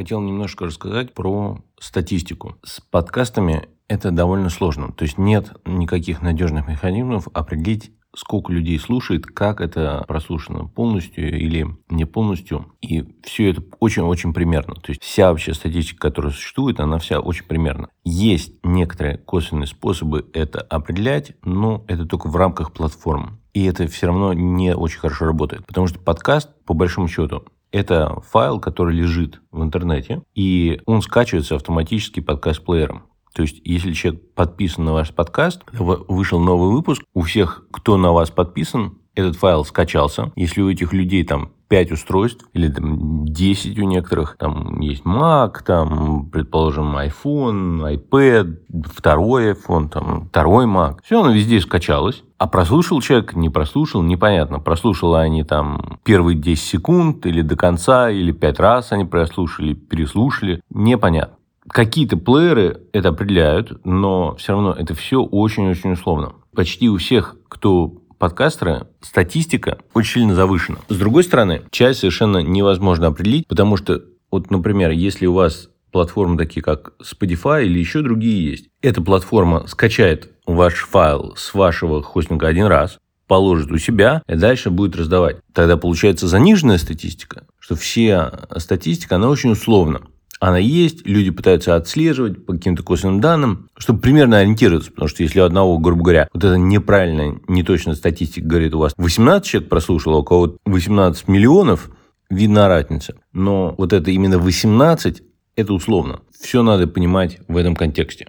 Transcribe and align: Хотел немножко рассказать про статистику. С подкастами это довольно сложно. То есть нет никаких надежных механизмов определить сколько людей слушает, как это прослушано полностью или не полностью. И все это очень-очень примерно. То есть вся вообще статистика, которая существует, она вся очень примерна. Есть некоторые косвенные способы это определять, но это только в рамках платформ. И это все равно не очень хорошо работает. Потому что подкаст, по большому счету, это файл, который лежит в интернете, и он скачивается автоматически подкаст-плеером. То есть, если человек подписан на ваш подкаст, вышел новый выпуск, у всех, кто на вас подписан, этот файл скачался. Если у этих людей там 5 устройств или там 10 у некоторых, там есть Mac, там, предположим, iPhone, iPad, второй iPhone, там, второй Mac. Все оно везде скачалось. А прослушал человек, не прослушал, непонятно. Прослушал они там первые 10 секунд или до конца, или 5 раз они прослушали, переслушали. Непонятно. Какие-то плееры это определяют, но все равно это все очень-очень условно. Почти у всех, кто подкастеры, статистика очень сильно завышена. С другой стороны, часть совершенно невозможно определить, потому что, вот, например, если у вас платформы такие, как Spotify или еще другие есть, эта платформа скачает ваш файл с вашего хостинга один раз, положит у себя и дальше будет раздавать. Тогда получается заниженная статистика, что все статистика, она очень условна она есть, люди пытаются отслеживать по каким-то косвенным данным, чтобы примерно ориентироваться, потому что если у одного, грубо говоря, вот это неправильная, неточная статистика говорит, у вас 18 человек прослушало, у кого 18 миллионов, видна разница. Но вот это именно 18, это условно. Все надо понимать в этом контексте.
Хотел 0.00 0.22
немножко 0.22 0.64
рассказать 0.64 1.12
про 1.12 1.58
статистику. 1.78 2.56
С 2.64 2.80
подкастами 2.80 3.68
это 3.86 4.10
довольно 4.10 4.48
сложно. 4.48 4.92
То 4.92 5.04
есть 5.04 5.18
нет 5.18 5.52
никаких 5.66 6.22
надежных 6.22 6.66
механизмов 6.66 7.28
определить 7.34 7.92
сколько 8.16 8.50
людей 8.50 8.78
слушает, 8.78 9.26
как 9.26 9.60
это 9.60 10.02
прослушано 10.08 10.64
полностью 10.64 11.38
или 11.38 11.66
не 11.90 12.06
полностью. 12.06 12.72
И 12.80 13.04
все 13.24 13.50
это 13.50 13.62
очень-очень 13.78 14.32
примерно. 14.32 14.76
То 14.76 14.92
есть 14.92 15.02
вся 15.02 15.28
вообще 15.28 15.52
статистика, 15.52 16.08
которая 16.08 16.32
существует, 16.32 16.80
она 16.80 16.98
вся 16.98 17.20
очень 17.20 17.44
примерна. 17.44 17.90
Есть 18.02 18.54
некоторые 18.62 19.18
косвенные 19.18 19.66
способы 19.66 20.24
это 20.32 20.62
определять, 20.62 21.32
но 21.44 21.84
это 21.88 22.06
только 22.06 22.28
в 22.28 22.36
рамках 22.36 22.72
платформ. 22.72 23.38
И 23.52 23.66
это 23.66 23.86
все 23.86 24.06
равно 24.06 24.32
не 24.32 24.74
очень 24.74 24.98
хорошо 24.98 25.26
работает. 25.26 25.66
Потому 25.66 25.88
что 25.88 25.98
подкаст, 25.98 26.48
по 26.64 26.72
большому 26.72 27.06
счету, 27.06 27.44
это 27.72 28.20
файл, 28.28 28.60
который 28.60 28.94
лежит 28.94 29.40
в 29.50 29.62
интернете, 29.62 30.22
и 30.34 30.80
он 30.86 31.02
скачивается 31.02 31.56
автоматически 31.56 32.20
подкаст-плеером. 32.20 33.04
То 33.34 33.42
есть, 33.42 33.60
если 33.64 33.92
человек 33.92 34.34
подписан 34.34 34.84
на 34.84 34.92
ваш 34.92 35.14
подкаст, 35.14 35.62
вышел 35.72 36.40
новый 36.40 36.70
выпуск, 36.70 37.02
у 37.14 37.22
всех, 37.22 37.64
кто 37.70 37.96
на 37.96 38.12
вас 38.12 38.30
подписан, 38.30 38.98
этот 39.14 39.36
файл 39.36 39.64
скачался. 39.64 40.32
Если 40.36 40.62
у 40.62 40.70
этих 40.70 40.92
людей 40.92 41.24
там 41.24 41.50
5 41.68 41.92
устройств 41.92 42.46
или 42.52 42.68
там 42.68 43.24
10 43.24 43.78
у 43.78 43.84
некоторых, 43.84 44.36
там 44.36 44.80
есть 44.80 45.04
Mac, 45.04 45.62
там, 45.64 46.28
предположим, 46.30 46.96
iPhone, 46.96 47.96
iPad, 47.96 48.58
второй 48.92 49.52
iPhone, 49.52 49.88
там, 49.88 50.28
второй 50.28 50.66
Mac. 50.66 50.98
Все 51.04 51.20
оно 51.20 51.30
везде 51.32 51.60
скачалось. 51.60 52.24
А 52.38 52.46
прослушал 52.48 53.00
человек, 53.00 53.34
не 53.34 53.50
прослушал, 53.50 54.02
непонятно. 54.02 54.58
Прослушал 54.58 55.14
они 55.14 55.44
там 55.44 55.98
первые 56.04 56.36
10 56.36 56.62
секунд 56.62 57.26
или 57.26 57.42
до 57.42 57.54
конца, 57.56 58.10
или 58.10 58.32
5 58.32 58.60
раз 58.60 58.92
они 58.92 59.04
прослушали, 59.04 59.74
переслушали. 59.74 60.60
Непонятно. 60.70 61.36
Какие-то 61.68 62.16
плееры 62.16 62.80
это 62.92 63.10
определяют, 63.10 63.84
но 63.84 64.34
все 64.36 64.54
равно 64.54 64.72
это 64.72 64.94
все 64.94 65.22
очень-очень 65.22 65.92
условно. 65.92 66.32
Почти 66.52 66.88
у 66.88 66.96
всех, 66.96 67.36
кто 67.48 67.92
подкастеры, 68.20 68.86
статистика 69.00 69.78
очень 69.94 70.20
сильно 70.20 70.34
завышена. 70.36 70.78
С 70.88 70.96
другой 70.96 71.24
стороны, 71.24 71.62
часть 71.72 72.00
совершенно 72.00 72.38
невозможно 72.38 73.08
определить, 73.08 73.48
потому 73.48 73.76
что, 73.76 74.02
вот, 74.30 74.50
например, 74.50 74.90
если 74.90 75.26
у 75.26 75.32
вас 75.32 75.70
платформы 75.90 76.36
такие, 76.36 76.62
как 76.62 76.92
Spotify 77.02 77.64
или 77.64 77.80
еще 77.80 78.02
другие 78.02 78.48
есть, 78.48 78.68
эта 78.82 79.02
платформа 79.02 79.66
скачает 79.66 80.30
ваш 80.46 80.74
файл 80.74 81.34
с 81.36 81.54
вашего 81.54 82.02
хостинга 82.02 82.46
один 82.46 82.66
раз, 82.66 82.98
положит 83.26 83.72
у 83.72 83.78
себя 83.78 84.22
и 84.28 84.34
дальше 84.34 84.70
будет 84.70 84.96
раздавать. 84.96 85.38
Тогда 85.54 85.76
получается 85.76 86.28
заниженная 86.28 86.78
статистика, 86.78 87.44
что 87.58 87.74
все 87.74 88.32
статистика, 88.58 89.16
она 89.16 89.28
очень 89.28 89.52
условна 89.52 90.02
она 90.40 90.58
есть, 90.58 91.06
люди 91.06 91.30
пытаются 91.30 91.76
отслеживать 91.76 92.44
по 92.46 92.54
каким-то 92.54 92.82
косвенным 92.82 93.20
данным, 93.20 93.68
чтобы 93.76 94.00
примерно 94.00 94.38
ориентироваться, 94.38 94.90
потому 94.90 95.08
что 95.08 95.22
если 95.22 95.38
у 95.38 95.44
одного, 95.44 95.78
грубо 95.78 96.02
говоря, 96.02 96.28
вот 96.32 96.42
это 96.42 96.56
неправильная, 96.56 97.36
неточная 97.46 97.94
статистика 97.94 98.46
говорит, 98.46 98.74
у 98.74 98.78
вас 98.78 98.94
18 98.96 99.46
человек 99.46 99.68
прослушало, 99.68 100.16
у 100.16 100.24
кого 100.24 100.56
18 100.64 101.28
миллионов, 101.28 101.90
видна 102.30 102.68
разница. 102.68 103.14
Но 103.32 103.74
вот 103.76 103.92
это 103.92 104.10
именно 104.10 104.38
18, 104.38 105.22
это 105.56 105.74
условно. 105.74 106.20
Все 106.40 106.62
надо 106.62 106.86
понимать 106.86 107.38
в 107.46 107.56
этом 107.56 107.76
контексте. 107.76 108.26